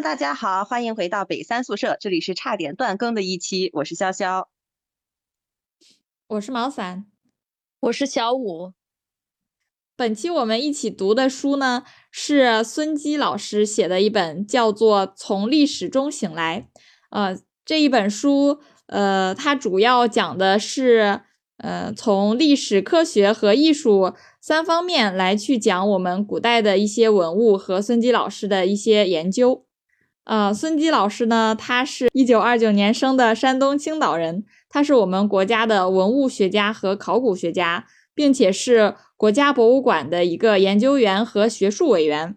[0.00, 4.46] Hello，大家好，欢迎回到北三宿舍，这里是差点断更的一期，我是潇潇，
[6.26, 7.04] 我是毛伞，
[7.80, 8.72] 我是小五。
[9.96, 16.70] 本期我们一起读的书呢，是孙基老师写的一本，叫做《从历史中醒来》。
[17.10, 21.20] 呃，这一本书，呃，它主要讲的是，
[21.58, 24.14] 呃，从历史、科学和艺术。
[24.40, 29.66] 三方面来去讲我们古代的一些文物和孙基老师的一些研究。
[30.24, 42.36] 呃，孙基老师呢，他是一九二九年生的山东青岛人，他是我们国家的文物学家和考古学家，并且是国家博物馆的一个研究员和学术委员。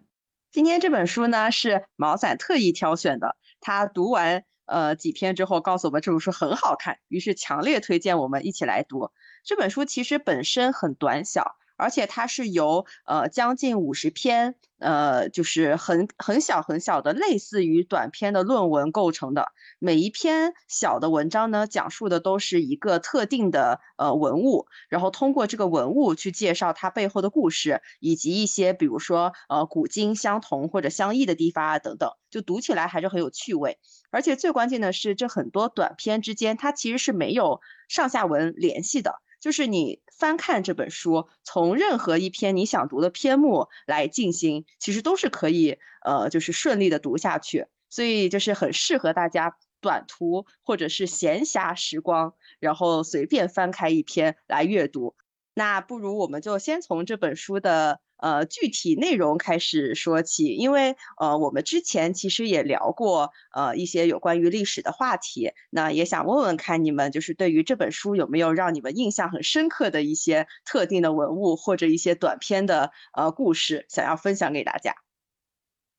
[0.50, 9.10] 今天这本书呢是毛仔特意挑选的，他读完呃几篇之后告诉我们这本书很好看，于是强烈推荐我们一起来读
[9.44, 9.84] 这本书。
[9.84, 11.54] 其实本身很短小。
[11.76, 19.52] 而且它是由呃将近五十篇，呃就是很很小很小的类似于短篇的论文构成的。
[19.78, 33.78] 每一篇小的文章呢，讲述的都是一个特定的呃文物，然后通过这个文物去介绍它背后的故事，以及一些比如说呃古今相同或者相异的地方啊等等，就读起来还是很有趣味。
[34.10, 39.20] 而且最关键的是，这很多短篇之间它其实是没有上下文联系的。
[39.40, 47.66] 就是你翻看这本书，从任何一篇你想读的篇目来进行，其实都是可以，呃，就是顺利的读下去。
[47.90, 55.14] 所以就是很适合大家短途或者是闲暇时光，然后随便翻开一篇来阅读。
[55.52, 58.00] 那不如我们就先从这本书的。
[58.16, 74.94] 呃，具体内容开始说起，因为呃，我们之前其实也聊过呃一些有关于历史的话题，那也想问问看你们，就是对于这本书有没有让你们印象很深刻的一些特定的文物或者一些短篇的呃故事，想要分享给大家。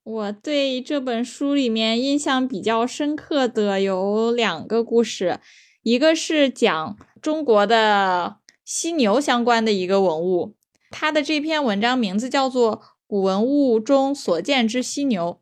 [0.03, 5.39] 我对这本书里面印象比较深刻的有两个故事，
[5.81, 10.55] 一个是讲中国的犀牛相关的一个文物。
[10.91, 15.39] 他的这篇文章名字叫做《古文物中所见之犀牛》，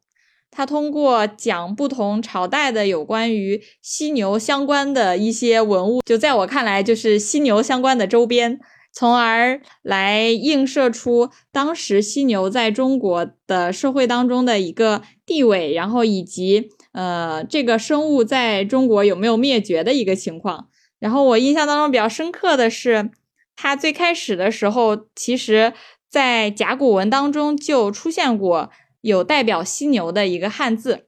[0.50, 8.60] 他通过讲不同朝代的有关于犀牛相关的一些文物，就在我看来就是犀牛相关的周边，
[8.92, 20.68] 从而来映射出当时犀牛在中国的社会当中的一个地位，然后以及呃这个生物在中国有没有灭绝的一个情况。
[21.00, 23.12] 然后我印象当中比较深刻的是。
[23.56, 25.74] 它最开始的时候，其实，
[26.10, 28.72] 在甲骨文当中就出现过
[29.02, 31.08] 有代表犀牛的一个汉字，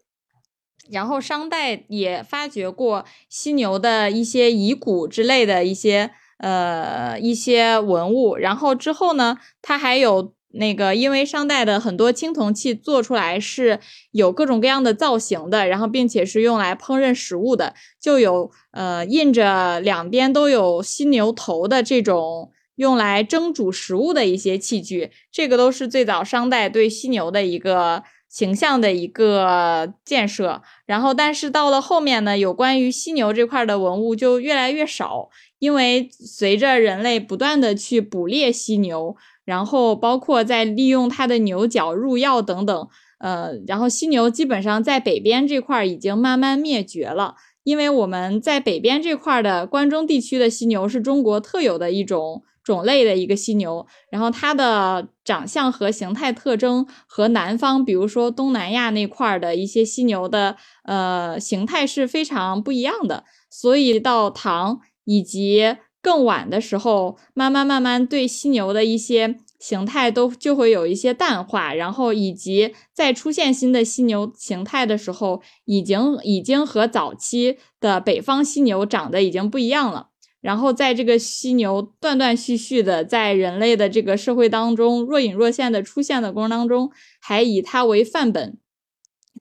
[0.90, 10.34] 然后商代也发掘过犀牛的一些遗骨之类的一些呃一些文物，然后之后呢，它还有。
[10.58, 13.80] 那个，因为商代的很多青铜器做出来是
[14.12, 30.62] 有各种各样的造型的，然后并且是用来烹饪食物的，就有呃印着两边都有犀牛头的这种用来蒸煮食物的一些器具，这个都是最早商代对犀牛的一个形象的一个建设。
[30.86, 35.30] 然后，但是到了后面呢，有关于犀牛这块的文物就越来越少，
[35.60, 39.18] 因为随着人类不断的去捕猎犀牛。
[39.46, 42.88] 然后包括在利用它的牛角入药等等，
[43.20, 60.56] 呃，然后犀牛基本上在北边这块已经慢慢灭绝了，因为我们在北边这块的关中地区的犀牛是中国特有的一种种类的一个犀牛，然后它的长相和形态特征和南方，比如说东南亚那块的一些犀牛的
[60.86, 65.76] 呃形态是非常不一样的，所以到唐以及。
[66.06, 80.10] 更晚的时候，慢慢慢慢对犀牛的一些形态都就会有一些淡化，然后以及在出现新的犀牛形态的时候，已经已经和早期的北方犀牛长得已经不一样了。
[80.40, 88.60] 然后在这个犀牛断断续续的在人类的这个社会当中若隐若现的出现的过程当中，还以它为范本，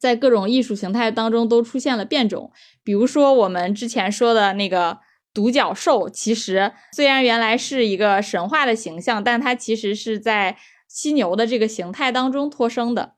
[0.01, 2.51] 在各种艺术形态当中都出现了变种。
[2.83, 5.01] 比如说我们之前说的那个。
[5.35, 10.57] 独角兽其实虽然原来是一个神话的形象，但它其实是在
[10.89, 13.15] 犀牛的这个形态当中托生的。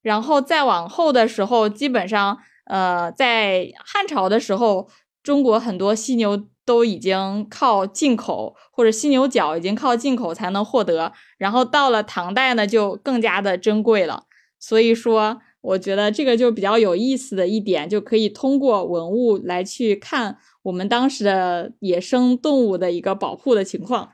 [0.00, 4.88] 然后再往后的时候，基本上，呃，在汉朝的时候，
[5.24, 11.12] 中国很多犀牛都已经靠进口，或者犀牛角已经靠进口才能获得。
[11.36, 14.26] 然后到了唐代呢，就更加的珍贵了。
[14.60, 20.38] 所以说，我觉得这个就比较有意思的一点，就可以通过文物来去看。
[20.66, 24.10] 我们当时的野生动物的一个保护的情况，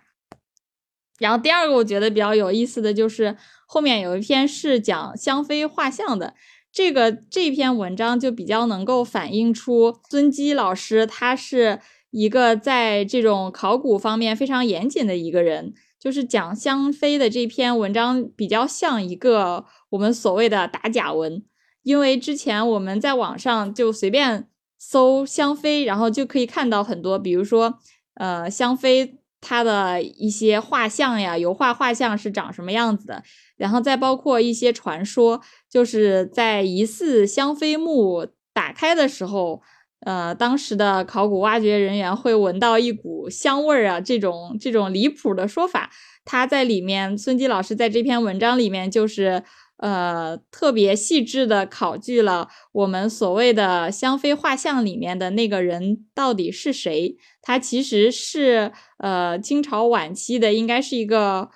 [1.19, 6.34] 然后第二个我觉得比较有意思的就是后面有一篇是讲香妃画像的，
[6.70, 15.72] 这个这篇文章就比较能够反映出孙基老师他是一个在这种考古方面非常严谨的一个人。
[15.98, 21.44] 就是讲香妃的这篇文章比较像一个我们所谓的打假文，
[21.84, 24.48] 因为之前我们在网上就随便
[24.90, 27.79] 搜香妃，然后就可以看到很多，比如说
[28.14, 33.23] 呃香妃她的一些画像呀，油画画像是长什么样子的，
[33.56, 35.40] 然后再包括一些传说，
[35.70, 39.62] 就是在疑似香妃墓打开的时候。
[40.05, 45.90] 呃，当时的考古挖掘人员会闻到一股香味儿啊，这种这种离谱的说法，
[46.25, 49.44] 他在里面，孙基老师在这篇文章里面就是
[49.82, 61.50] 呃特别细致的考据了我们所谓的香妃画像里面的那个人到底是谁，他其实是呃清朝晚期的，应该是一个。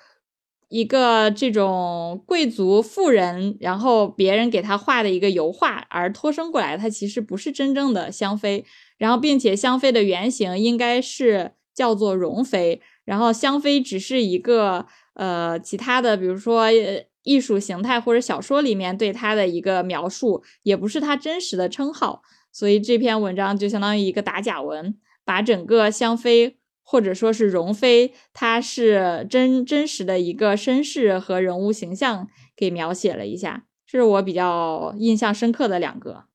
[0.69, 8.65] 一个这种贵族富人，然后别人给他画的一个油画而托生过来，他其实不是真正的香妃，
[8.97, 16.65] 然后并且香妃的原型应该是叫做容妃，然后香妃只是一个呃其他的，比如说
[17.27, 26.57] 艺术形态或者小说里面对他的一个描述，也不是他真实的称号，所以这篇文章就相当于一个打假文，把整个香妃。
[26.89, 36.27] 或者说是容妃，她是真真实的一个身世和人物形象给描写了一下，这是我比较印象深刻的两个。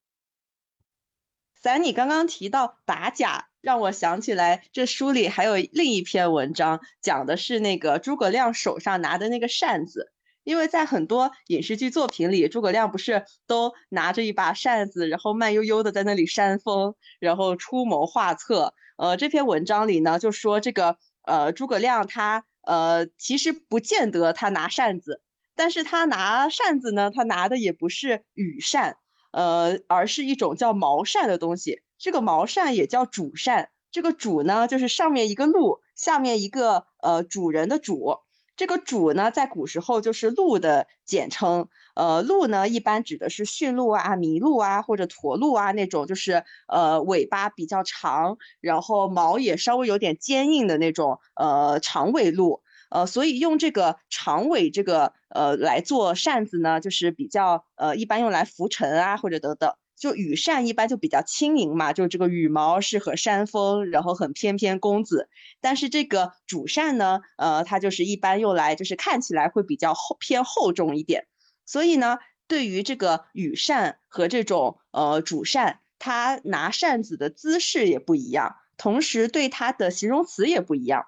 [1.59, 10.13] 咱你刚刚提到打假，让我想起来这书里还有另一篇文章，讲的是那个诸葛亮手上拿的那个扇子，
[10.45, 18.75] 因为在很多影视剧作品里，诸葛亮不是都拿着一把扇子，然后慢悠悠的在那里扇风，然后出谋划策。
[18.97, 25.21] 呃，这篇文章里呢，就说这个呃，诸葛亮他呃，其实不见得他拿扇子，
[25.55, 28.97] 但是他拿扇子呢，他拿的也不是羽扇，
[29.33, 31.83] 呃，而是一种叫毛扇的东西。
[31.99, 38.19] 这个毛扇也叫主扇，这个主呢，就是上面一个鹿，下面一个呃主人的主。
[38.57, 41.69] 这个主呢，在古时候就是鹿的简称。
[41.95, 52.63] 呃，鹿呢，一般指的是驯鹿啊、麋鹿啊或者驼鹿啊那种，就是呃尾巴比较长，然后毛也稍微有点坚硬的那种呃长尾鹿。
[52.91, 59.73] 呃，所以用这个长尾这个呃来做扇子呢，就是比较呃一般用来拂尘啊或者等等。
[60.03, 65.29] 就羽扇一般就比较轻盈嘛，就这个羽毛适合扇风，然后很翩翩公子。
[65.61, 71.29] 但是这个主扇呢，呃，它就是一般用来就是看起来会比较厚偏厚重一点。
[71.65, 72.19] 所以呢，
[72.49, 81.07] 对于这个羽扇和这种呃主扇，它拿扇子的姿势也不一样，同时对它的形容词也不一样。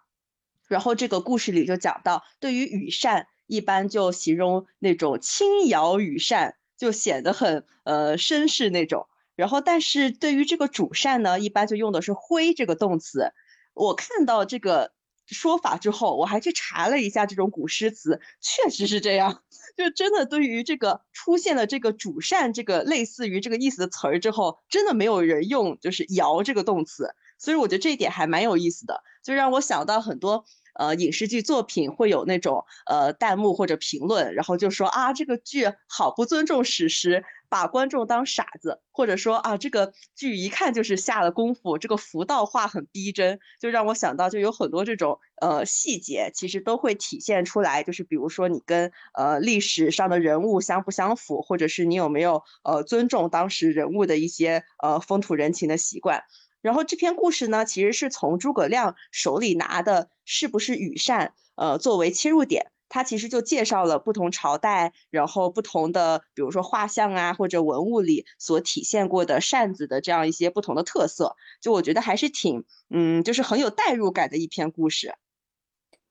[0.68, 6.54] 然后这个故事里就讲到，对于羽扇，一般就形容那种轻摇羽扇。
[6.84, 13.32] 就显得很呃绅士那种，然后但是对于这个主扇呢，一般就用的是挥这个动词。
[13.72, 14.92] 我看到这个
[15.26, 19.42] 说法之后，我还去查了一下这种古诗词，确实是这样。
[19.78, 30.44] 就真的对于这个出现了这个主扇这个类似于这个意思的词儿之后，真的没有人用就是摇这个动词，所以我觉得这一点还蛮有意思的，就让我想到很多。
[30.74, 56.24] 呃，影视剧作品会有那种呃弹幕或者评论，然后就说啊，这个剧好不尊重史实，把观众当傻子，或者说啊，这个剧一看就是下了功夫，这个服道画很逼真，就让我想到就有很多这种呃细节，其实都会体现出来，就是比如说你跟呃历史上的人物相不相符，或者是你有没有呃尊重当时人物的一些呃风土人情的习惯。
[56.64, 75.14] 然后这篇故事呢，其实是从诸葛亮手里拿的是不是羽扇，呃，作为切入点，他其实就介绍了不同朝代，然后不同的，比如说画像啊或者文物里所体现过的扇子的这样一些不同的特色，就我觉得还是挺，嗯，就是很有代入感的一篇故事。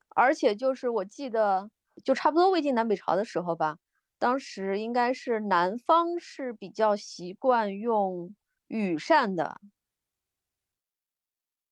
[0.09, 1.71] 而且就是我记得，
[2.03, 3.77] 就差不多魏晋南北朝的时候吧，
[4.19, 8.35] 当时应该是南方是比较习惯用
[8.67, 9.59] 羽扇的。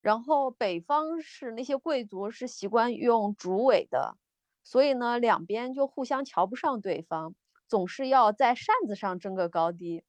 [0.01, 4.17] 然后北方是那些贵族是习惯用竹尾的，
[4.63, 7.35] 所以呢，两边就互相瞧不上对方，
[7.67, 10.03] 总是要在扇子上争个高低。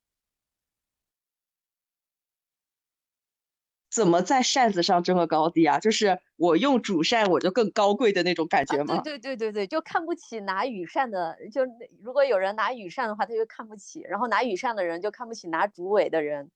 [3.90, 5.78] 怎么在扇子上争个高低啊？
[5.78, 9.02] 就是我用主扇，我就更高贵的那种感觉吗？
[9.04, 11.60] 对对对对对，就看不起拿羽扇的，就
[12.02, 16.50] 如果有人拿羽扇的话，他就看不起，然后拿羽扇的人就看不起拿竹尾的人。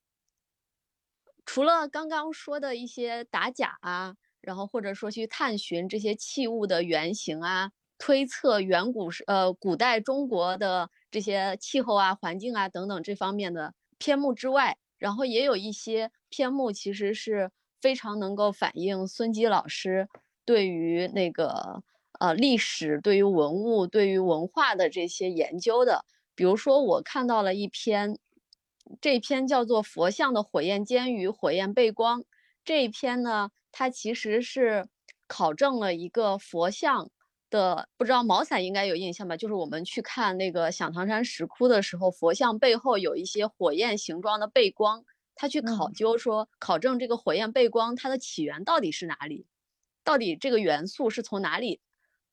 [1.47, 17.51] 除了刚刚说的一些打假啊，然后或者说去探寻这些器物的原型啊，推测远古时呃古代中国的这些气候啊、环境啊等等这方面的篇目之外，然后也有一些篇目其实是
[17.81, 20.09] 非常能够反映孙基老师
[20.45, 21.83] 对于那个
[22.19, 26.05] 呃历史、对于文物、对于文化的这些研究的。
[26.35, 28.19] 比如说，我看到了一篇，
[29.01, 32.21] 这篇叫做《佛像的火焰煎与火焰背光》
[32.65, 34.89] 这一篇呢，它其实是
[35.27, 37.11] 考证了一个佛像
[37.51, 39.37] 的，不知道毛伞应该有印象吧？
[39.37, 49.47] 就是我们去看那个响堂山石窟的时候，佛像背后有一些火焰形状的背光，他去考究说，考证这个火焰背光它的起源到底是哪里，
[50.05, 51.81] 到底这个元素是从哪里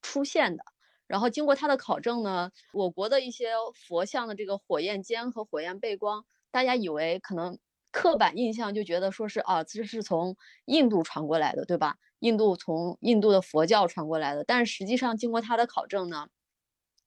[0.02, 0.64] 出现的。
[1.06, 7.58] 然后经过他的考证呢，我国的一些佛像的这个火焰尖和火焰背光，大家以为可能
[7.92, 11.98] 刻板印象就觉得说是啊，这是从印度传过来的，对吧？
[12.20, 16.28] 印度从印度的佛教传过来的，但实际上经过他的考证呢，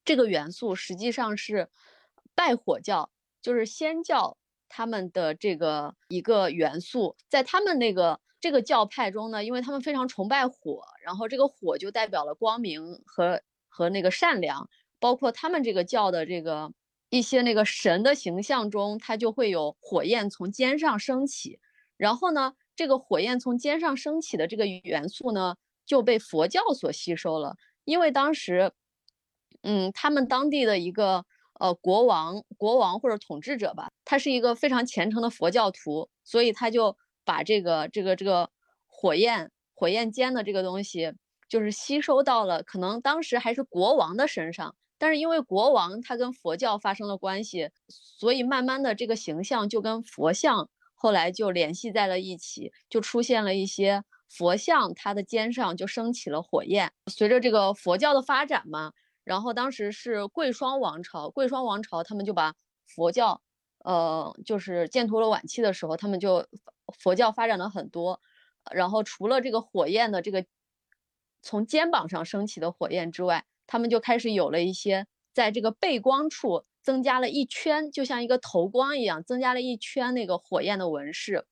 [0.05, 1.69] 这个元素实际上是
[2.35, 3.11] 拜火教，
[3.41, 4.37] 就是仙教
[4.69, 13.41] 他们的这个一个元素，在他们那个这个教派中呢，因为他们非常崇拜火，然后这个火就代表了光明和。
[13.69, 16.73] 和那个善良，包括他们这个教的这个
[17.11, 21.59] 一些那个神的形象中，它就会有火焰从肩上升起。
[21.97, 27.57] 然后呢，这个火焰从肩上升起的这个元素呢，就被佛教所吸收了。
[27.85, 28.73] 因为当时，
[29.63, 31.25] 嗯，他们当地的一个
[31.61, 38.51] 呃国王，国王或者统治者吧，他是一个非常虔诚的佛教徒，所以他就把这个这个这个
[38.87, 41.13] 火焰火焰尖的这个东西。
[41.49, 56.93] 就是吸收到了，可能当时还是国王的身上，但是因为国王他跟佛教发生了关系，所以慢慢的这个形象就跟佛像后来就联系在了一起，就出现了一些佛像，它的肩上就升起了火焰。
[57.07, 58.93] 随着这个佛教的发展嘛，
[59.25, 62.55] 然后当时是贵霜王朝，贵霜王朝他们就把
[62.87, 63.43] 佛教，
[63.85, 66.47] 呃，就是建图了晚期的时候，他们就
[66.99, 68.21] 佛教发展了很多，
[68.71, 70.45] 然后除了这个火焰的这个。
[71.43, 81.47] 从肩膀上升起的火焰之外，他们就开始有了一些在这个背光处增加了一圈，就像一个头光一样，增加了一圈那个火焰的纹饰。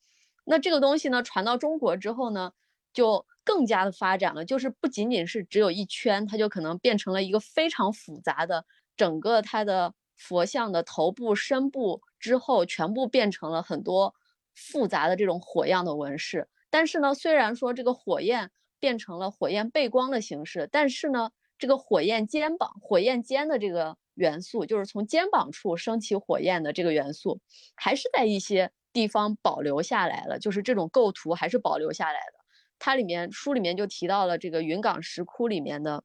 [0.45, 2.53] 那这个东西呢，传到中国之后呢，
[2.93, 8.65] 就更加的发展了，就是不仅仅是只有一圈，它就可能变成了一个非常复杂的，
[8.97, 14.15] 整个它的佛像的头部、身部之后，全部变成了很多
[14.55, 16.49] 复杂的这种火样的纹饰。
[16.71, 27.41] 但是呢，虽然说这个火焰，变成了火焰背光的形式，但是呢，这个火焰肩膀、火焰肩的这个元素，就是从肩膀处升起火焰的这个元素，
[27.75, 32.45] 还是在一些地方保留下来了，就是这种构图还是保留下来的。
[32.79, 36.05] 它里面书里面就提到了这个云冈石窟里面的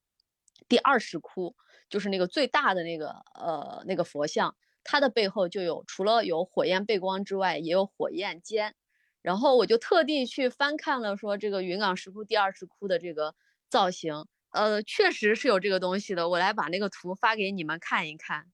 [0.67, 1.55] 第二石窟，
[1.89, 8.75] 就是那个最大的那个呃那个佛像，它的背后就有除了有火焰背光之外，也有火焰肩。
[9.21, 13.35] 然后我就特地去翻看了，说这个云冈石窟第二石窟的这个
[13.67, 16.27] 造型，呃，确实是有这个东西的。
[16.29, 18.47] 我来把那个图发给你们看一看，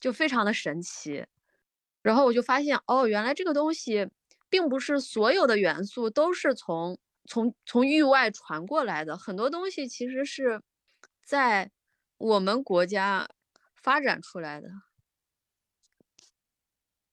[0.00, 1.26] 就非常的神奇。
[2.02, 4.08] 然后我就发现，哦，原来这个东西
[4.48, 10.62] 并不是所有的元素都是从从从域外传过来的，很多东西其实是
[11.24, 11.70] 在
[12.18, 13.28] 我们国家
[13.76, 14.68] 发展出来的。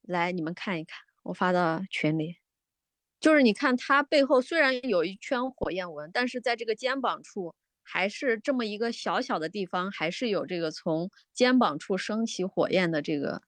[0.01, 2.38] 来，你们看一看，我发到群里。
[3.19, 7.55] 就是你看它背后虽然有一圈火焰纹，但是在这个肩膀处
[7.89, 13.41] 还是这么一个小小的地方，还是有这个从肩膀处升起火焰的这个，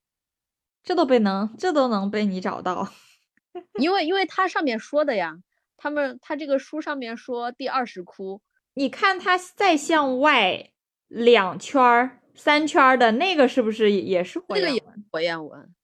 [0.82, 2.94] 这都被能，这都能被你找到，
[3.80, 5.38] 因为因为它上面说的呀，
[5.76, 8.42] 他们他这个书上面说第二十窟，
[8.76, 10.72] 你看它再向外
[11.08, 15.06] 两圈儿、三圈儿的那个是不是也是火焰纹？
[15.12, 15.76] 火焰纹。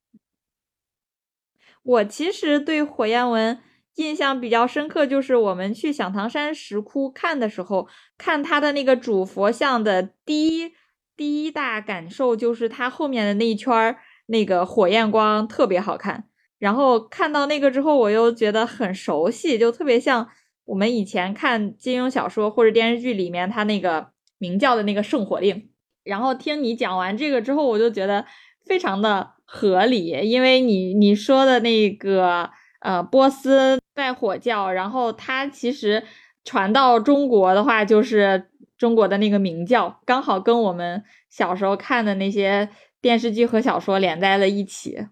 [1.83, 3.59] 我其实对火焰纹。
[3.95, 7.87] 印象比较深刻，就是我们去响堂山石窟看的时候，
[8.17, 10.73] 看它的那个主佛像的第一
[11.15, 13.95] 第一大感受，就是它后面的那一圈
[14.27, 16.25] 那个火焰光特别好看。
[16.59, 20.27] 然后看到那个之后，我又觉得很熟悉，就特别像
[20.65, 25.69] 我们以前看金庸小说或者电视剧里面他那个明教的那个圣火令。
[26.03, 28.25] 然后听你讲完这个之后，我就觉得
[28.65, 32.49] 非常的合理，因为你你说的那个。
[32.81, 36.03] 呃，波斯拜火教，然后它其实
[36.43, 42.69] 传到中国的话，就是中国的那个明教，刚好跟我们小时候看的那些
[43.01, 45.07] 电视剧和小说连在了一起，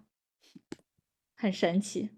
[1.36, 2.10] 很神奇。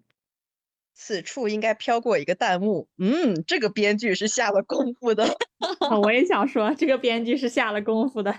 [0.98, 5.28] 此处应该飘过一个弹幕，嗯，这个编剧是下了功夫的。
[6.02, 8.32] 我也想说，这个编剧是下了功夫的。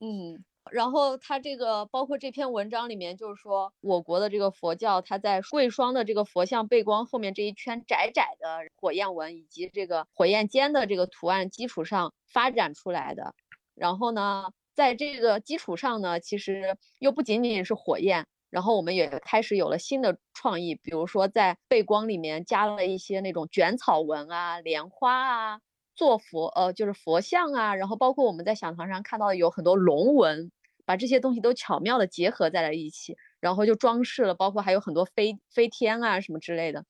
[0.00, 0.44] 嗯。
[0.72, 13.34] 然后他这个包括这篇文章里面，就是说我国的这个佛教，它在贵霜的这个佛像背光后面这一圈窄窄的火焰纹，以及这个火焰尖的这个图案基础上发展出来的。
[13.74, 25.60] 然后呢，在这个基础上呢，其实又不仅仅是火焰，然后我们也开始有了新的创意，比如说在背光里面加了一些那种卷草纹啊、莲花啊，
[25.94, 30.50] 做佛呃就是佛像啊，然后包括我们在讲堂上看到的有很多龙纹。
[30.84, 36.84] 把这些东西都巧妙的结合在了一起，然后就装饰了，包括还有很多飞飞天啊什么之类的，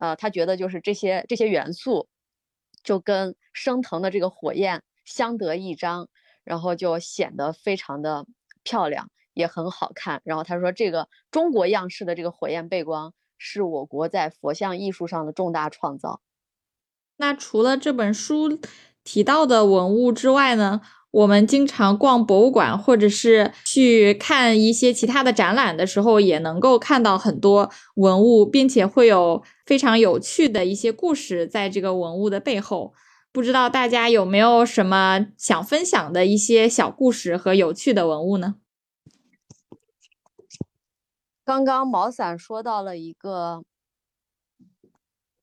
[0.00, 2.08] 呃，他觉得就是这些这些元素，
[2.82, 6.08] 就跟升腾的这个火焰相得益彰，
[6.44, 8.26] 然后就显得非常的
[8.62, 10.20] 漂亮，也很好看。
[10.24, 16.20] 然后他说，这个中国样式的这个火焰背光是我国在佛像艺术上的重大创造。
[17.16, 18.60] 那除了这本书
[19.04, 20.80] 提到的文物之外呢？
[21.12, 32.94] 我们经常逛博物馆，或者是去看一些其他的展览的时候，也能够看到很多文物，并且会有非常有趣的一些故事在这个文物的背后。
[33.30, 38.54] 不知道大家有没有什么想分享的一些小故事和有趣的文物呢？
[41.44, 43.62] 刚刚毛伞说到了一个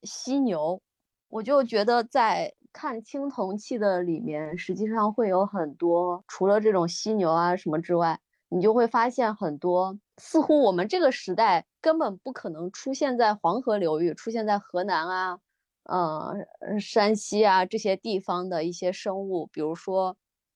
[0.01, 0.81] 犀牛，
[1.29, 2.55] 我就觉得在。
[2.73, 15.39] 看青铜器的里面，实际上会有很多，除了这种犀牛啊什么之外，你就会发现很多似乎我们这个时代根本不可能出现在黄河流域、出现在河南啊、
[15.83, 20.15] 嗯山西啊这些地方的一些生物，比如说，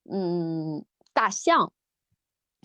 [0.10, 1.74] 嗯，大象，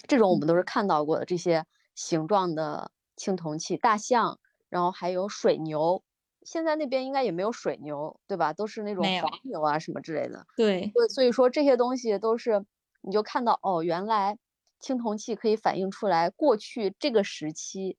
[0.06, 6.02] 这种我们都是看到过的这些形状的青铜器，大象，然后还有水牛。
[6.42, 8.52] 现在那边应该也没有水牛，对吧？
[8.52, 10.46] 都是那种黄牛啊什么之类的。
[10.56, 12.64] 对，对，所以说这些东西都是，
[13.02, 14.38] 你就看到哦，原来
[14.80, 17.98] 青铜器可以反映出来过去这个时期，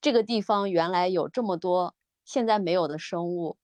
[0.00, 3.56] 这个地方原来有这么多现在没有的生物。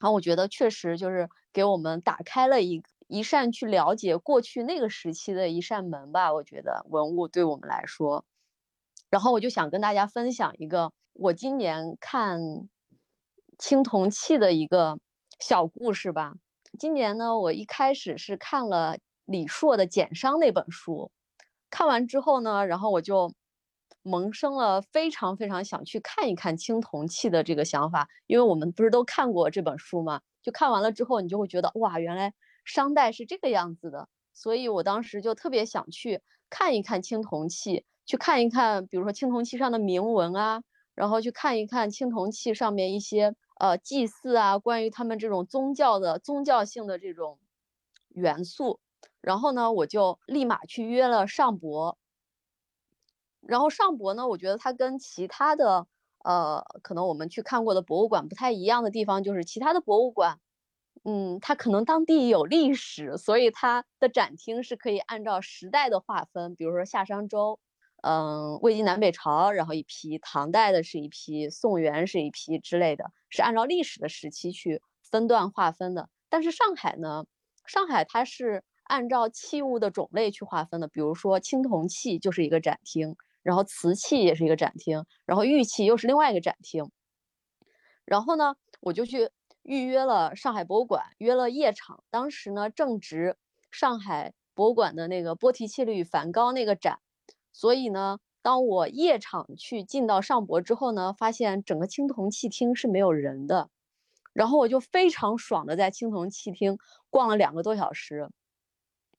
[0.00, 6.32] 然后我觉得确实就是给我们打开了一一扇去了解过去那个时期的一扇门吧。
[6.32, 8.24] 我觉得文物对我们来说，
[9.10, 12.40] 然后我就想跟大家分享一个我今年看。
[13.60, 14.98] 青铜器的一个
[15.38, 16.32] 小故事吧。
[16.78, 18.96] 今年呢，我一开始是看了
[19.26, 21.12] 李硕的《简商》那本书，
[21.68, 23.34] 看完之后呢，然后我就
[24.02, 28.08] 萌生了非常非常想去看一看青铜器的这个想法。
[28.26, 30.22] 因为我们不是都看过这本书吗？
[30.42, 32.32] 就看完了之后，你就会觉得哇，原来
[32.64, 34.08] 商代是这个样子的。
[34.32, 40.62] 所以我当时就特别想去看一看青铜器，去看一看，比如说青铜器上的铭文啊，
[40.94, 43.34] 然后去看一看青铜器上面一些。
[43.60, 47.38] 呃，祭祀啊，关于他们这种宗教的宗教性的这种
[48.08, 48.80] 元素，
[49.20, 51.96] 然后呢，我就立马去约了上博。
[53.42, 55.86] 然后上博呢，我觉得它跟其他的
[56.24, 60.40] 呃，可能我们去看过的博物馆不太一样的地方，就是其他的博物馆，
[61.04, 67.58] 嗯，它可能当地有历史，所以它的展厅是可以按照时代的划分，比如说夏商周。
[68.02, 76.08] 嗯，魏晋南北朝，然后一批唐代的是一批，宋元是一批之类的，是按照历史的时期去分段划分的。
[76.28, 77.24] 但是上海呢，
[77.66, 86.90] 上海它是按照器物的种类去划分的，比如说青铜器就是一个展厅，然后瓷器也是一个展厅，然后玉器又是另外一个展厅。
[88.04, 89.30] 然后呢，我就去
[89.62, 92.02] 预约了上海博物馆，约了夜场。
[92.10, 93.36] 当时呢，正值
[93.70, 96.98] 上海博物馆的那个波提切利与梵高那个展。
[97.52, 103.68] 所以呢，当我夜场去进到上博之后呢，发现整个青铜器厅是没有人的，
[104.32, 106.78] 然后我就非常爽的在青铜器厅
[107.10, 108.28] 逛了两个多小时，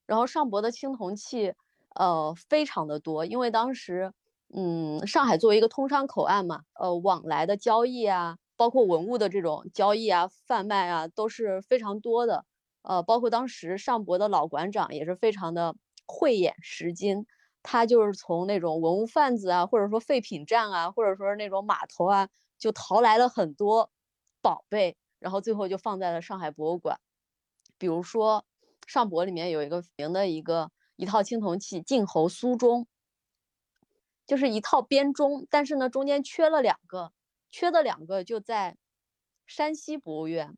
[0.05, 1.53] 然后上博的青铜器，
[1.95, 4.13] 呃，非常的多，因为当时，
[4.53, 12.45] 嗯，上海作为一个通商口岸嘛，呃，往来的交易啊，包括文物的这种交易啊、贩卖啊，都是非常多的，
[12.83, 17.25] 呃，包括当时上博的老馆长也是非常的慧眼识金。
[17.63, 23.91] 他就是从那种文物贩子啊，或者说废品站啊，或者说是那种码头啊，就淘来了很多
[24.41, 26.99] 宝贝，然后最后就放在了上海博物馆。
[27.77, 28.45] 比如说
[28.87, 32.87] 上博里面有一个名的一个一套青铜器晋侯苏钟，
[34.25, 37.11] 就是一套编钟，但是呢中间缺了两个，
[37.49, 38.77] 缺的两个就在
[39.45, 40.57] 山西博物院。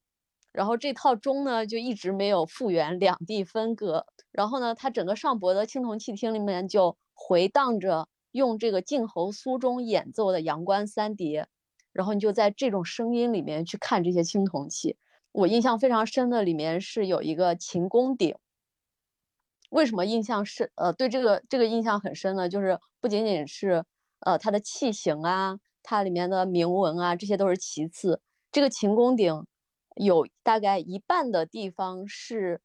[0.53, 4.05] 然后这套钟呢，就一直没有复原，两地分割。
[4.31, 11.43] 然后呢，它整个上博的青铜器厅里面就回荡着用这个晋侯苏钟演奏的《阳关三叠》，
[11.91, 14.97] 然后你就在这种声音里面去看这些青铜器，
[15.31, 18.35] 我印象非常深的里面是有一个秦公鼎。
[19.71, 20.69] 为什么印象深？
[20.75, 22.47] 呃，对这个这个印象很深呢？
[22.47, 23.83] 就是不仅仅是
[24.19, 28.21] 呃它的器型啊，它里面的铭文啊，这些都是其次。
[28.51, 29.45] 这个秦公鼎
[29.95, 32.61] 有大概一半的地方是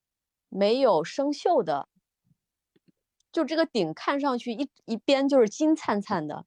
[0.49, 1.89] 没有生锈的，
[3.33, 6.47] 就这个鼎看上去一一边就是金灿灿的，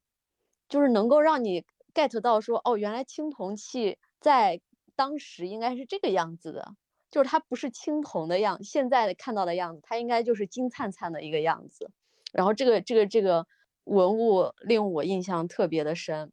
[0.67, 4.61] 就是能够让你 get 到说，哦，原来青铜器在
[4.95, 6.75] 当时应该是这个样子的。
[7.11, 11.91] 就是它不是青铜的样，现在看到的样子，它应该就是金灿灿的一个样子。
[12.31, 13.45] 然后这个这个这个
[13.83, 16.31] 文物令我印象特别的深。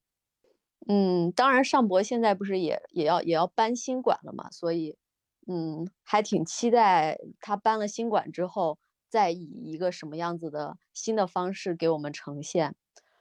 [0.90, 4.96] 嗯，当然上博现在不是也也要也要搬新馆了嘛，所以
[5.46, 8.79] 嗯还挺期待他搬了新馆之后，
[9.11, 12.74] 再以一个什么样子的新的方式给我们呈现。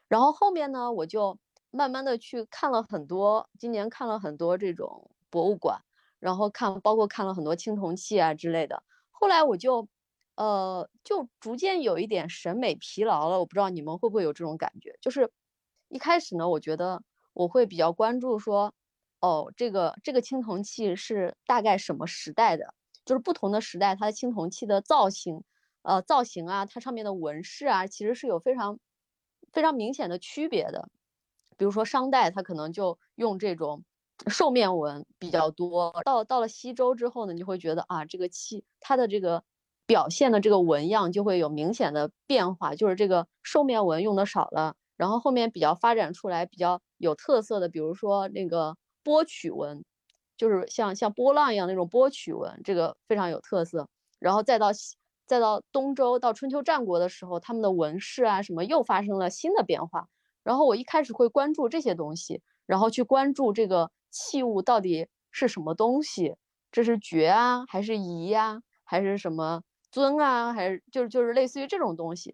[0.08, 1.38] 然后后面呢，我就
[1.70, 5.82] 慢慢的去看了很多，今年看了很多这种博物馆。
[6.20, 8.82] 然后看，包括看了很多青铜器啊之类的。
[9.12, 9.88] 后来我就，
[10.36, 13.38] 呃，就逐渐有一点审美疲劳了。
[13.40, 14.98] 我不知道你们会不会有这种感觉？
[15.02, 15.30] 就是
[15.90, 17.04] 一开始呢，我觉得
[17.38, 18.74] 我会比较关注说，
[19.20, 22.74] 哦，这个这个青铜器是大概什么时代的？
[23.06, 25.44] 就是不同的时代，它的青铜器的造型，
[25.84, 28.80] 呃，造型啊，它上面的纹饰啊，其实是有非常
[29.52, 30.90] 非常明显的区别的。
[31.58, 33.84] 比如说商代，它可能就用这种。
[34.28, 39.44] 兽面纹比较多，到到了西周之后呢，你就会觉得啊，这个器它的这个
[39.86, 49.86] 表现的这个纹样就会有明显的变化，就是这个兽面纹用的少了，然后后面比较发展出来比较有特色的，比如说那个波曲纹，
[50.36, 53.88] 就是像像波浪一样那种波曲纹，这个非常有特色。
[54.20, 54.72] 然后再到
[55.26, 60.08] 再到东周到春秋战国的时候，他们的纹饰啊什么又发生了新的变化。
[60.44, 63.92] 然后我一开始会关注这些东西，然后去关注这个。
[64.10, 66.38] 器物到底是什么东西？
[66.72, 70.54] 这是爵啊，还是仪呀，还是什么尊啊？
[70.54, 72.34] 还是就是就是类似于这种东西。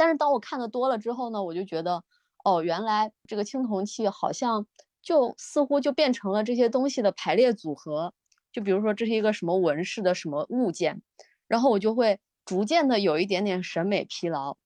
[0.00, 2.02] 但是当我看的多了之后呢，我就觉得，
[2.42, 4.66] 哦，原来这个青铜器好像
[5.02, 8.14] 就似乎就变成了这些东西的排列组合。
[8.50, 11.02] 就比如说这是一个什么纹饰的什么物件，
[11.46, 14.56] 然后我就会逐渐的有一点点审美疲劳。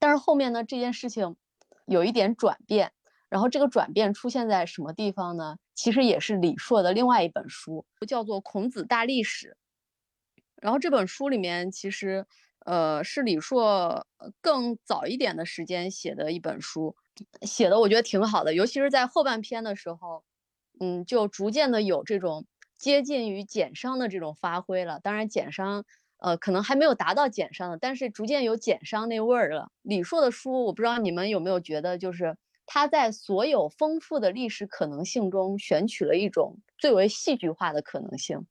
[0.00, 1.36] 但是后面呢，这件事情
[1.86, 2.90] 有一点转变。
[3.28, 5.58] 然后这个转变出现在什么地方呢？
[5.76, 9.50] 其实也是李硕的另外一本书，叫做《孔子大历史》。
[10.56, 12.26] 然后这本书里面其实，
[12.66, 14.06] 呃，是李硕
[14.40, 16.94] 更早一点的时间写的一本书，
[17.42, 18.54] 写的我觉得挺好的。
[18.54, 20.24] 尤其是在后半篇的时候，
[20.80, 25.00] 嗯，就逐渐的有这种接近于简商的这种发挥了。
[25.00, 25.84] 当然，简商，
[26.18, 29.70] 呃，可能还没有达到简商的，但是逐渐有简商那味儿了。
[29.82, 32.36] 李硕的书，我不知道你们有没有觉得，就是。
[32.70, 38.46] 他在所有丰富的历史可能性中选取了一种最为戏剧化的可能性，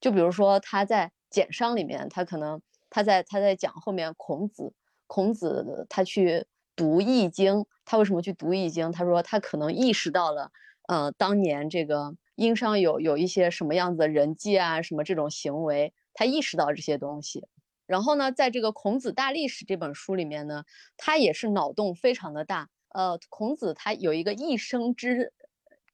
[0.00, 4.74] 就比如说他在简商里面，他可能他在他在讲后面孔子，
[5.06, 8.92] 孔子他去读易经，他为什么去读易经？
[8.92, 10.50] 他说他可能意识到了，
[10.88, 17.46] 呃，当年这个殷商有有一些什么样子的人际啊，什么这种行为，他意识到这些东西。
[17.86, 20.64] 然后呢，在这个《孔子大历史》这本书里面呢，
[20.96, 22.68] 他也是脑洞非常的大。
[22.90, 25.32] 呃，孔子他有一个一生之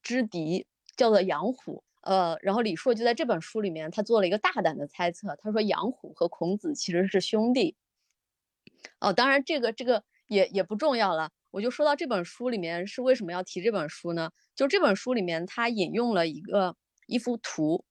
[0.03, 1.83] 之敌，叫做杨虎。
[2.07, 7.75] 呃，然后李硕就在这本书里面，他做了一个大胆的猜测，他说杨虎和孔子其实是兄弟。
[9.01, 14.31] 哦，当然这个这个也也不重要了，我就说到这本书里面是为什么要提这本书呢？
[14.55, 16.77] 就这本书里面他引用了一个
[17.09, 17.85] 一幅图，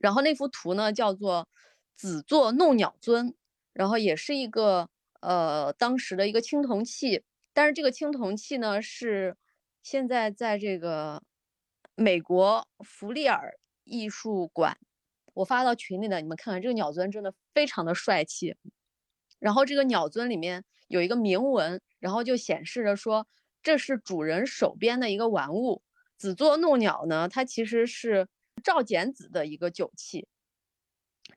[0.00, 1.48] 然后那幅图呢叫做
[1.96, 3.34] 子作弄鸟尊，
[3.72, 4.88] 然后也是一个
[5.20, 7.22] 呃当时的一个青铜器。
[7.52, 9.36] 但是这个青铜器呢，是
[9.82, 11.22] 现在在这个
[11.94, 14.78] 美国弗利尔艺术馆，
[15.34, 18.56] 我发到群里的，你们看看这个鸟尊真的非常的帅气。
[19.38, 23.26] 然后这个鸟尊里面有一个铭文，然后就显示着说
[23.62, 25.82] 这是主人手边的一个玩物。
[26.16, 28.28] 子作弄鸟呢，它其实是
[28.62, 30.28] 赵简子的一个酒器。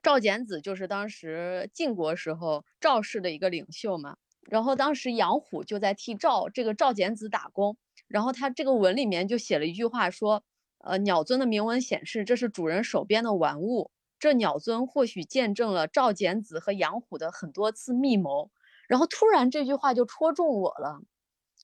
[0.01, 4.17] 赵简子就是当时晋国时候赵氏的一个领袖嘛。
[4.41, 7.77] 然后当时杨虎就在替赵这个赵简子打工，
[8.13, 10.43] 然后他这个文里面就写了一句话说，
[10.77, 18.51] 呃，鸟尊的铭文显示这是主人手边的玩物，这鸟尊或许见证了赵简子和杨虎的很多次密谋。
[18.87, 21.01] 然后突然这句话就戳中我了，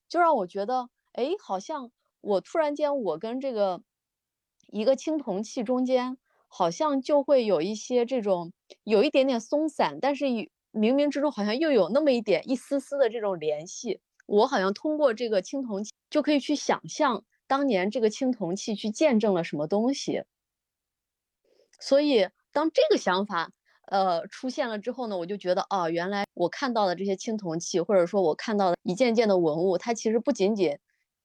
[0.08, 3.84] 就让我觉得，哎，好像我突然间我跟这个
[4.72, 8.52] 一个青铜器中间好像就会有一些这种
[8.84, 14.00] 有一点点松散，但是冥冥之中好像又有那么一点一丝丝的这种联系，
[14.30, 20.24] 我好像通过这个青铜器就可以去想象当年这个青铜器去见证了什么东西。
[21.80, 23.52] 所以当这个想法
[23.88, 30.78] 呃出现了之后呢，我就觉得哦，原来我看到的这些青铜器，或者说我看到的一件件的文物，它其实不仅仅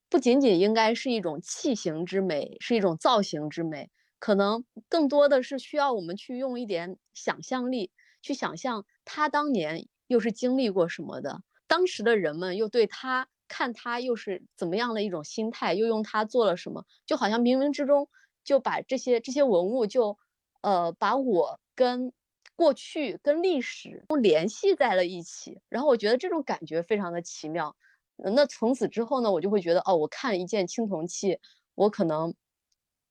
[0.08, 7.90] 不仅仅应该是一种器形之美，是一种造型之美，可能更多的是需要我们去用一点想象力
[8.22, 18.08] 去想象他当年又是经历过什么的，当时的人们又对他看他又是怎么样的一种心态，又用他做了什么，就好像冥冥之中
[18.44, 20.18] 就把这些这些文物就。
[20.66, 22.10] 呃，把我跟
[22.56, 27.76] 过去、跟历史都联系在了一起，然后我觉得这种感觉非常的奇妙。
[28.16, 31.38] 那从此之后呢，我就会觉得，哦，我看一件青铜器，
[31.74, 32.34] 我可能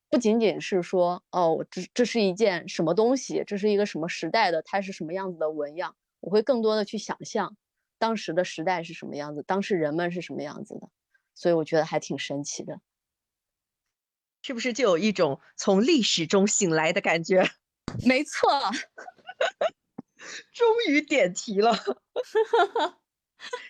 [0.10, 7.56] 不仅仅是说，哦，这这是一件什么东西，这是一个什么时代的，它是什么样子的纹样，我会更多的去想象
[8.04, 10.89] 当时的时代是什么样子，当时人们是什么样子的，
[11.36, 12.82] 所以我觉得还挺神奇的。
[14.42, 17.50] 是不是就有一种从历史中醒来的感觉？
[18.06, 18.60] 没错，
[20.52, 21.80] 终于点题了。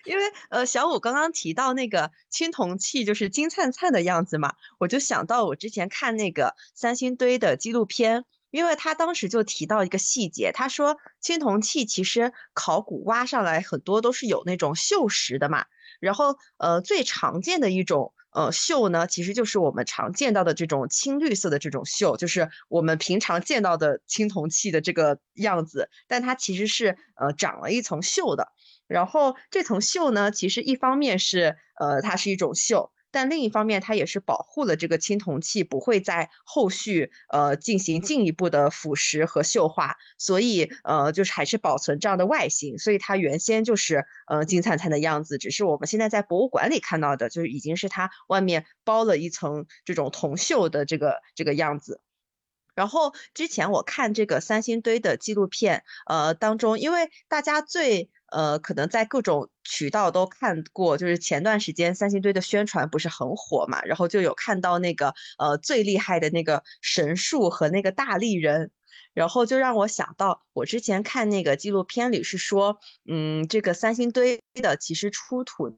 [0.06, 15.66] 因为呃，小五刚刚提到那个青铜器就是金灿灿的样子嘛，我就想到我之前看那个三星堆的纪录片，因为他当时就提到一个细节，他说青铜器其实考古挖上来很多都是有那种锈蚀的嘛，
[16.00, 18.14] 然后呃，最常见的一种。
[18.36, 28.48] 呃，锈呢，其实就是我们常见到的这种青绿色的这种锈，就是我们平常见到的青铜器的这个样子，但它其实是呃长了一层锈的。
[28.88, 32.90] 然后这层锈呢，其实一方面是呃它是一种锈。
[33.14, 52.02] 但另一方面，它也是保护了这个青铜器不会在后续呃进行进一步的腐蚀和锈化，所以呃就是还是保存这样的外形，所以它原先就是呃金灿灿的样子，只是我们现在在博物馆里看到的，就是已经是它外面包了一层这种铜锈的这个这个样子。
[52.76, 68.72] 然后之前我看这个三星堆的纪录片，呃当中，因为大家最呃，可能在各种渠道都看过，就是前段时间三星堆的宣传不是很火嘛，然后就有看到那个呃最厉害的那个神树和那个大力人，
[69.14, 75.78] 然后就让我想到我之前看那个纪录片里是说，嗯，这个三星堆的其实出土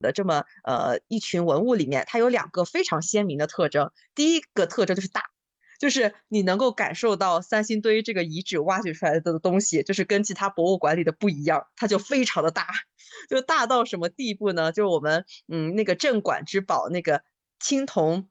[0.00, 5.33] 的这么呃一群文物里面，它有两个非常鲜明的特征，第一个特征就是大。
[5.78, 12.68] 就是你能够感受到三星堆这个遗址挖掘出来的东西，就是跟其他博物馆里的不一样，它就非常的大，
[13.28, 14.72] 就大到什么地步呢？
[14.72, 17.22] 就是我们嗯那个镇馆之宝那个
[17.58, 18.28] 青铜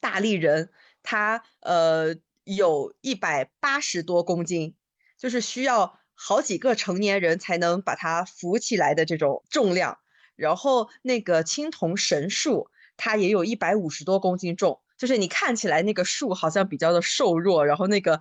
[0.00, 0.70] 大力人，
[1.02, 4.74] 它呃有一百八十多公斤，
[5.16, 9.98] 就是需要好几个成年人才能把它扶起来的这种重量。
[10.36, 14.80] 然后那个青铜神树，它也有一百五十多公斤重。
[14.96, 18.20] 就是你看起来那个树好像比较的瘦弱，然后那个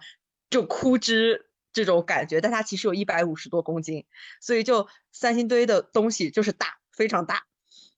[0.49, 4.05] 就枯枝这种感觉，但它其实有一百五十多公斤，
[4.41, 7.43] 所以就三星堆的东西就是大，非常大。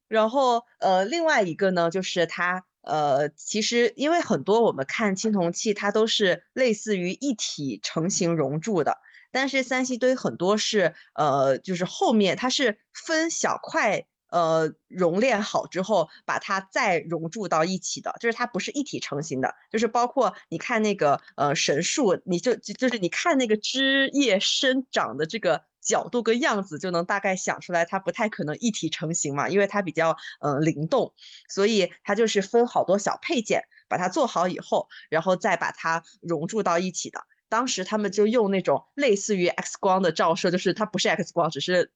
[0.07, 8.97] 然后呃，另外一个呢，就是它呃，其实因为很多我们看青铜器，它都是类似于一体成型熔铸的，
[9.31, 14.05] 但是三星堆很多是呃，就是后面它是分小块。
[14.29, 31.13] 呃，熔炼好之后，把它再熔铸到一起的，就是它不是一体成型的，就是包括你看那个呃神树，你就就是你看那个枝叶生长的这个角度跟样子，就能大概想出来，它不太可能一体成型嘛，因为它比较呃灵动，
[31.47, 37.21] 所以它就是分好多小配件，把它做好以后，然后再把它熔铸到一起的。
[37.47, 41.91] 当时他们就用那种类似于 X 光的照射，就是它不是 X 光，只是。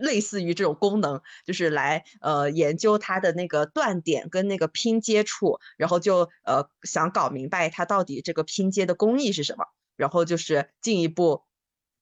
[0.00, 11.44] 类似于这种功能，就是来呃研究它的那个断点跟那个拼接处，然后就呃想搞明白它到底这个拼接的工艺是什么，然后就是进一步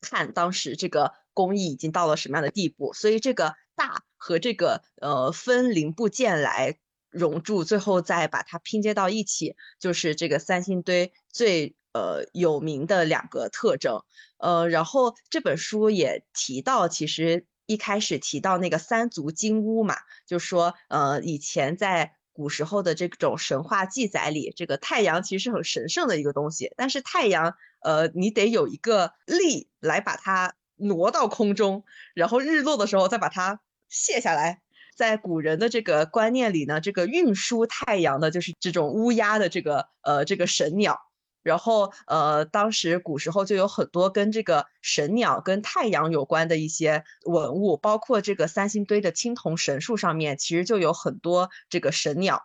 [0.00, 2.92] 看当时这个工艺已经到了什么样的地步。
[2.92, 6.78] 所以这个大和这个呃分零部件来
[7.10, 14.02] 熔铸，最后再把它拼接到一起，就是这个三星堆最呃有名的两个特征。
[14.38, 17.46] 呃，然后这本书也提到，其实。
[17.68, 19.94] 一开始提到那个三足金乌嘛，
[20.26, 34.62] 就说呃以前在古时候的这种神话记载里，这个太阳其实是很神圣的一个东西，但是太阳呃你得有一个力来把它挪到空中，然后日落的时候再把它卸下来。
[34.96, 40.98] 在古人的这个观念里呢，这个运输太阳的就是这种乌鸦的这个呃这个神鸟。
[41.42, 52.42] 然后，呃，当时古时候就有很多跟这个神鸟、跟太阳有关的一些文物，包括这个三星堆的青铜神树上面，其实就有很多这个神鸟。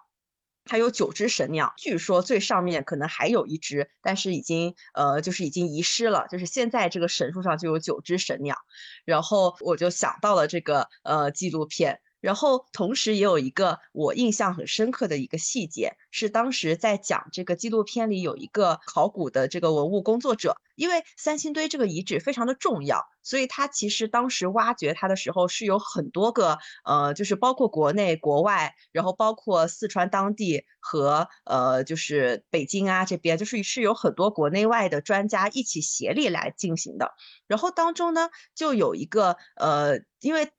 [0.66, 6.28] 它有九只神鸟，据说最上面可能还有一只，但是已经呃就是已经遗失了。
[6.30, 8.56] 就是现在这个神树上就有九只神鸟，
[9.04, 12.00] 然后我就想到了这个呃纪录片。
[12.24, 37.16] 然后同时也有一个我印象很深刻的一个细节，是当时在讲这个纪录片里有一个考古的这个文物工作者，因为三星堆这个遗址非常的重要，所以他其实当时挖掘它的时候是有很多个呃，就是包括国内国外，然后包括四川当地和呃就是北京啊这边，就是是有很多国内外的专家一起协力来进行的。
[37.48, 40.50] 然后当中呢就有一个呃，因为。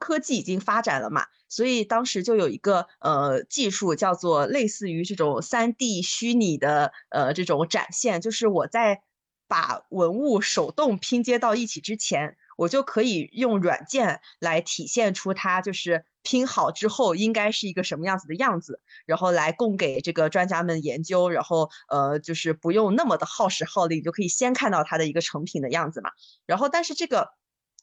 [0.00, 9.02] 科技已经发展了嘛，所以当时就有一个呃技术叫做类似于这种三 D 虚拟的呃这种展现，就是我在
[9.46, 26.10] 把文物手动拼接到一起之前，我就可以用软件来体现出它就是拼好之后应该是一个什么样子的样子，然后来供给这个专家们研究，然后呃就是不用那么的耗时耗力，就可以先看到它的一个成品的样子嘛。
[26.46, 27.28] 然后但是这个。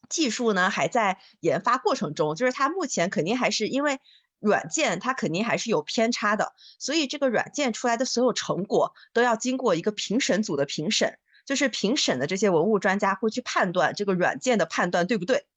[0.09, 3.99] 技术呢还在研发过程中，就是它目前肯定还是因为
[4.39, 15.47] 软件它肯定还是有偏差的，所以这个软件出来的所有成果都要经过一个评审组的评审，就是评审的这些文物专家会去判断这个软件的判断对不对。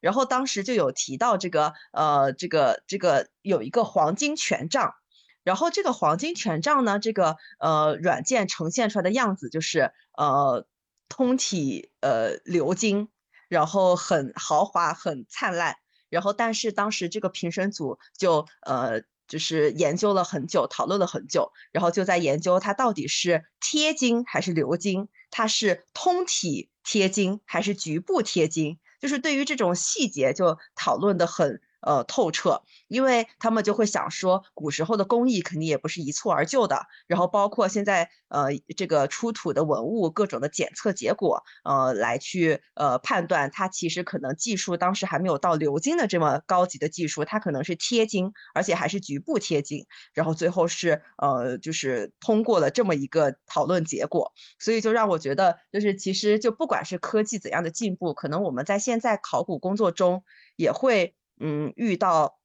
[0.00, 4.94] 然后当时就有提到这个呃这个这个有一个黄金权杖，
[5.42, 10.64] 然后这个黄金权杖呢这个呃软件呈现出来的样子就是呃
[11.08, 13.08] 通体呃鎏金。
[13.48, 15.76] 然后很豪华，很灿烂。
[16.08, 31.60] 然后，但是当时这个评审组就呃，就是研究了很久，讨论了很久，然后就在研究它到底是贴金还是鎏金，它是通体贴金还是局部贴金，就是对于这种细节就讨论的很。
[31.80, 60.24] 呃，透彻，因为他们就会想说，古时候的工艺肯定也不是一蹴而就的，然后包括现在呃这个出土的文物各种的检测结果，呃来去呃判断它其实可能技术当时还没有到鎏金的这么高级的技术，它可能是贴金，而且还是局部贴金，然后最后是呃就是通过了这么一个讨论结果，所以就让我觉得，就是其实就不管是科技怎样的进步，可能我们在现在考古工作中
[60.56, 61.14] 也会。
[61.40, 62.38] 嗯，遇到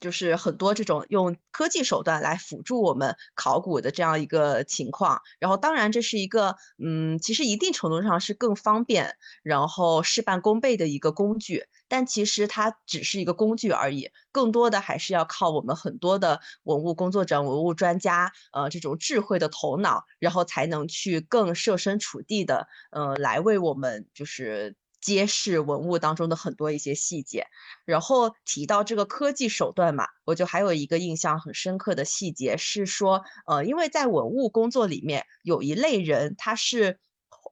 [0.00, 24.76] 就是很多这种用科技手段来辅助我们考古的这样一个情况，然后当然这是一个嗯，其实一定程度上是更方便，然后事半功倍的一个工具，但其实它只是一个工具而已，更多的还是要靠我们很多的文物工作者、文物专家，呃，这种智慧的头脑，然后才能去更设身处地的，呃，来为我们就是。
[25.08, 27.46] 揭示文物当中的很多一些细节，
[27.86, 36.98] 然后提到这个科技手段嘛，我就还有一个印象很深刻的细节是说，呃，因为在文物工作里面有一类人，他是，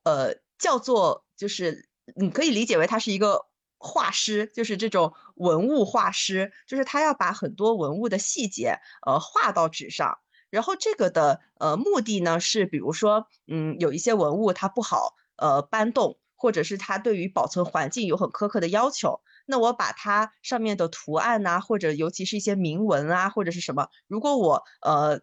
[0.04, 3.46] 呃，叫做就是你可以理解为他是一个
[3.78, 10.18] 画师，就是这种文物画师，就是他要把很多文物的细节，呃，画到纸上，
[10.50, 16.18] 然后这个的呃目的呢是，比如说，嗯，有一些文物它不好，呃，搬动。
[16.36, 25.20] 或者是它对于保存环境有很苛刻的要求，那我把它上面的图案呐，或者尤其是一些铭文啊，或者是什么，如果我呃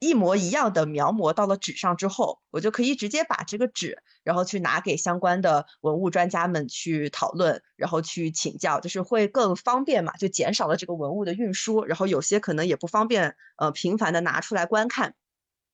[0.00, 15.14] 一模一样的描摹到了纸上之后，我就可以直接把这个纸，然后去拿给相关的文物专家们去讨论，然后去请教，就是会更方便嘛，就减少了这个文物的运输，然后有些可能也不方便呃频繁的拿出来观看，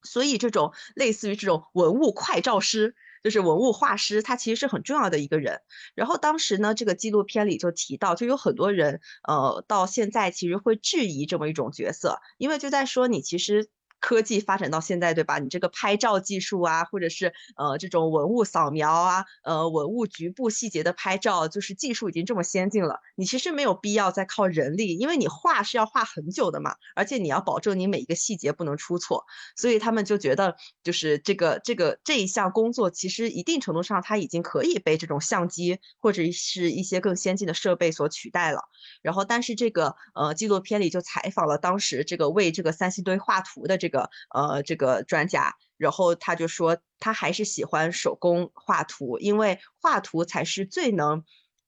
[0.02, 2.94] 所以这种类似于这种文物快照师。
[3.22, 5.60] 就是文物画师，他其实是很重要的一个人。
[5.94, 13.68] 然后当时呢，这个纪录片里就提到，就有很多人，呃，到现在其实会质疑这么一种角色，因为就在说你其实。
[14.00, 15.38] 科技发展到现在，对吧？
[15.38, 29.24] 你这个拍照技术啊，或者是呃这种文物扫描啊，呃文物局部细节的拍照，就是技术已经这么先进了，你其实没有必要再靠人力，因为你画是要画很久的嘛，而且你要保证你每一个细节不能出错，
[29.54, 38.62] 所以他们就觉得就是这个这个这一项工作，其实一定程度上它已经可以被这种相机或者是一些更先进的设备所取代了。
[39.02, 51.22] 然后，但是这个呃纪录片里就采访了当时这个为这个三星堆画图的这个呃这个专家，然后他就说他还是喜欢手工画图，因为画图才是最能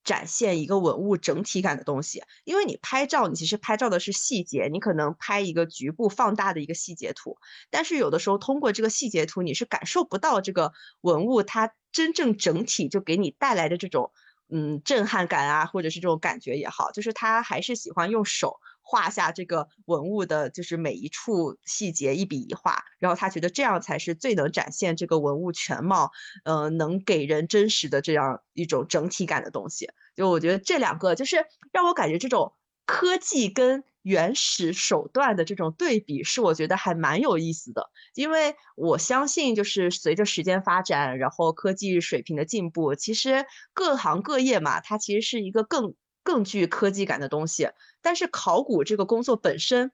[0.05, 2.23] 展现一个文物整体感的东西。
[2.45, 7.37] 因为你拍照，你其实拍照的是细节，你可能拍一个局部放大的一个细节图，
[7.71, 14.13] 但是有的时候通过这个细节图，你是感受不到这个文物它真正整体就给你带来的这种。
[14.55, 26.11] 嗯，震撼感啊，或者是这种感觉也好，就是他还是喜欢用手画下这个文物的，就是每一处细节一笔一画，然后他觉得这样才是最能展现这个文物全貌，
[26.45, 29.89] 呃，能给人真实的这样一种整体感的东西。
[30.15, 32.53] 就我觉得这两个，就是让我感觉这种
[32.85, 37.89] 科技跟原始手段的这种对比，是我觉得还蛮有意思的。
[38.15, 45.95] 因为我相信，就是随着时间发展，然后科技水平的进步，其实各行各业嘛，它其实是一个更。
[46.23, 47.69] 更具科技感的东西，
[48.01, 49.91] 但是考古这个工作本身，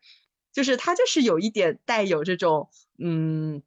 [0.52, 2.68] 就是它就是有一点带有这种
[2.98, 3.62] 嗯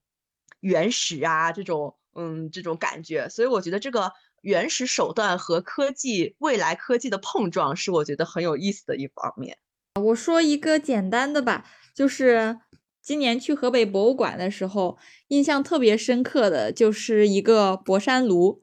[0.60, 9.58] 原始啊这种嗯这种感觉，所以我觉得这个原始手段和科技未来科技的碰撞是我觉得很有意思的一方面。
[10.00, 12.60] 我说一个简单的吧，就是
[13.02, 14.98] 今年去河北博物馆的时候，
[15.28, 18.62] 印象特别深刻的就是一个博山炉。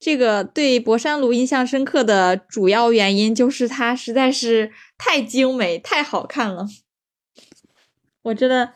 [0.00, 6.66] 这个对博山炉印象深刻的主要原因就是它实在是太精美、太好看了。
[8.22, 8.72] 我真的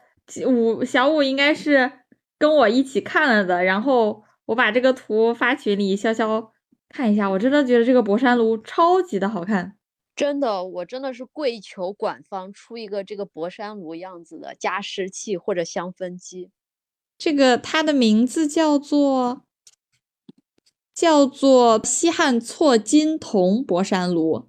[0.47, 1.91] 五小五应该是
[2.39, 6.51] 跟我一起看了的，然后我把这个图发群里，潇潇
[6.91, 7.31] 看一下。
[7.31, 9.79] 我真的觉得这个博山炉超级的好看，
[10.15, 16.51] 真的，我真的是跪求馆方出一个这个博山炉样子的加湿器或者香氛机。
[17.17, 19.47] 这个它的名字叫做。
[20.95, 24.47] 叫做西汉错金铜博山炉，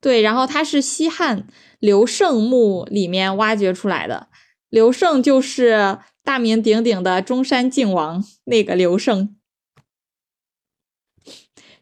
[0.00, 1.46] 对，然后它是西汉
[1.78, 4.28] 刘胜墓里面挖掘出来的。
[4.70, 9.36] 刘胜就是大名鼎鼎的中山靖王那个刘胜。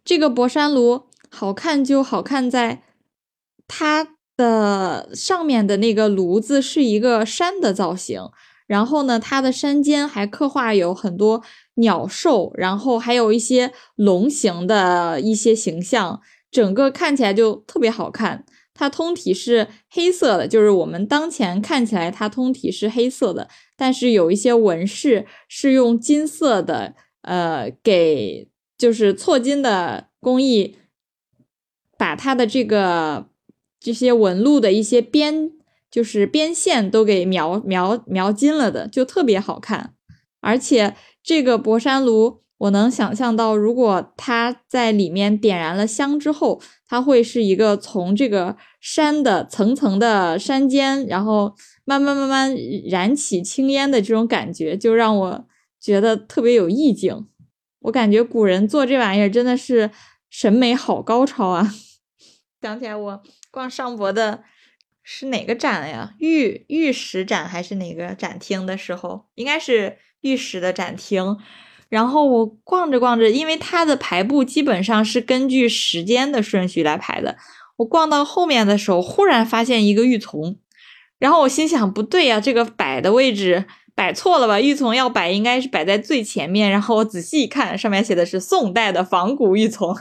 [0.04, 2.82] 这个博山炉好看就好看在
[3.68, 8.28] 它的上面的那个炉子是一个山的造型，
[8.66, 11.42] 然后呢，它的山尖还刻画有很多。
[11.76, 16.20] 鸟兽，然后还有一些龙形的一些形象，
[16.50, 18.44] 整个看起来就特别好看。
[18.72, 30.76] 它通体是黑色的，就是我们当前看起来它通体是黑色的，但是有一些纹饰是用金色的，呃，给就是错金的工艺，
[31.96, 33.28] 把它的这个
[33.78, 35.52] 这些纹路的一些边，
[35.88, 39.94] 就是边线都给描描描金了的，就特别好看，
[40.40, 40.94] 而且。
[41.24, 51.54] 这个博山炉，我能想象到，如果它在里面点燃了香之后，它会是一个从这个山的层层的山间，然后
[51.86, 52.54] 慢慢慢慢
[52.90, 55.46] 燃起青烟的这种感觉，就让我
[55.80, 57.26] 觉得特别有意境。
[57.80, 59.90] 我感觉古人做这玩意儿真的是
[60.28, 61.74] 审美好高超啊！
[62.60, 64.44] 想起来我逛上博的
[65.02, 66.14] 是哪个展呀？
[66.18, 69.96] 玉玉石展还是哪个展厅的时候，应该是。
[70.24, 71.36] 玉石的展厅，
[71.90, 77.36] 然后我逛着逛着，因为它的排布基本上是根据时间的顺序来排的。
[77.76, 80.56] 我逛到后面的时候，忽然发现一个玉琮，
[81.18, 84.60] 然后我心想不对呀，这个摆的位置摆错了吧？
[84.60, 86.70] 玉琮要摆应该是摆在最前面。
[86.70, 89.94] 然后我仔细一看，上面写的是宋代的仿古玉琮，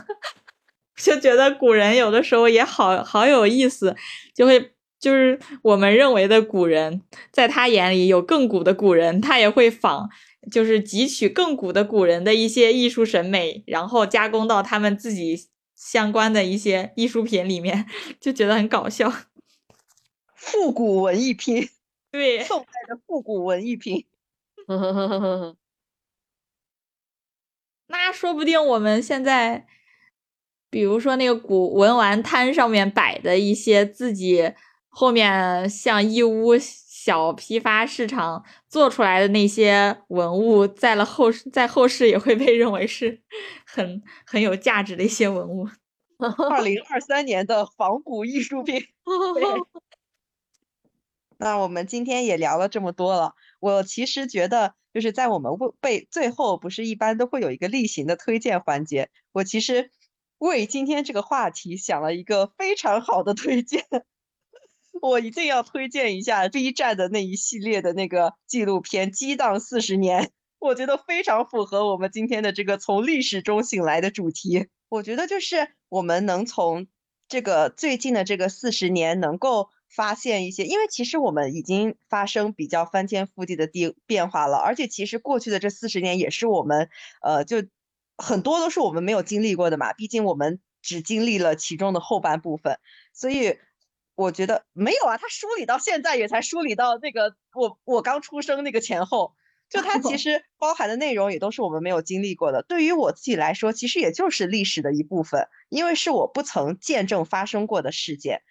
[0.97, 3.95] 就觉得古人有的时候也好好有意思，
[4.33, 4.72] 就会。
[5.03, 10.09] 就是我们认为的古人，在他眼里有更古的古人，他也会仿，
[10.49, 17.85] 就是汲取更古的古人的一些艺术审美，然后加工到他们自己相关的一些艺术品里面，
[18.21, 19.11] 就觉得很搞笑。
[20.35, 21.67] 复古文艺品，
[22.09, 24.05] 对，宋代的复古文艺品。
[27.87, 29.67] 那说不定我们现在，
[30.69, 34.53] 比如说那个古文玩摊上面摆的一些自己。
[34.95, 43.19] 后面像义乌小批发市场做出来的那些文物，在了后在后世也会被认为是
[43.65, 45.67] 很很有价值的一些文物。
[46.49, 48.85] 二零二三年的仿古艺术品。
[51.37, 59.89] 那我们今天也聊了这么多了，我其实觉得就是在我们为被最后不是一般都会有一个例行的推荐环节，我其实
[60.37, 63.83] 为今天这个话题想了一个非常好的推荐。
[65.01, 70.23] 我一定要推荐一下 B 站的那一系列的那个纪录片《激荡四十年》，
[70.59, 74.67] 我觉得非常符合我们今天的这个从历史中醒来的主题。
[74.89, 76.87] 我觉得就是我们能从
[77.27, 86.89] 这个最近的这个四十年，能够发现一些，因为其实我们已经发生比较翻天覆地的地变化了，而且其实过去的这四十年也是我们，
[87.23, 87.63] 呃，就
[88.17, 92.77] 很多都是我们没有经历过的嘛，毕竟我们只经历了其中的后半部分，
[93.11, 93.57] 所以。
[94.15, 99.33] 我觉得没有啊，他梳理到现在也才梳理到那个我我刚出生那个前后，
[99.69, 102.61] 就他其 实包含的内容也都是我们没有经历过的。
[102.63, 108.41] 对于我自己来说，其实也就是历史的一部分，因为是我不曾见证发生过的事件。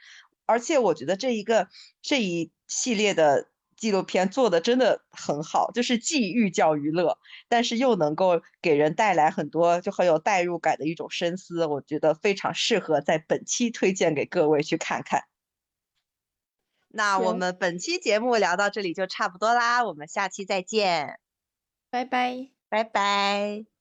[0.46, 1.68] 而且我觉得这一个
[2.02, 7.16] 这一系列的纪录片做的真的很好，就是既寓教于乐，
[7.48, 15.22] 但是又能够给人带来很多就很有代入感的一种深思，我觉得非常适合在本期推荐给各位去看看。
[16.94, 21.18] 那我们本期节目聊到这里就差不多啦，我们下期再见，
[21.90, 22.50] 拜拜。
[22.68, 23.71] 拜拜。